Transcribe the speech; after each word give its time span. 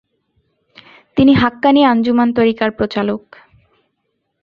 তিনি 1.17 1.31
'হাক্কানী 1.33 1.81
আঞ্জুমান' 1.83 2.35
তরিকার 2.35 2.69
প্রচালক। 2.71 3.23